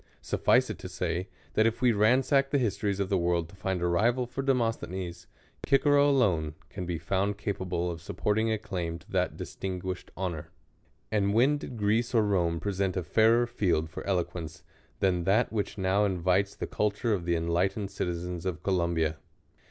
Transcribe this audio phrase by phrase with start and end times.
[0.23, 3.83] SutBce it to say, that if we ransack the histories of the world to find
[3.83, 5.27] a rival for Demosthenes,
[5.63, 10.49] Cicero alone can be found capable of suppoiHing a claim to that distin guished honor.
[11.11, 14.63] And when did Greece or Rome present a fairei\ field for eloquence
[15.01, 19.17] than that which now invites the culture of the enlightened citizens of Columbia